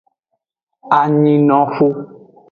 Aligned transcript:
Anyinoxu. 0.99 1.87